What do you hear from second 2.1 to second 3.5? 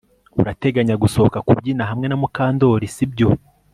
Mukandoli sibyo